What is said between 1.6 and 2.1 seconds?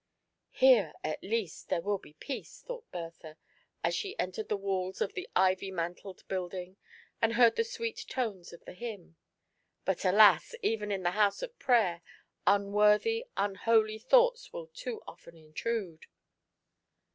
there will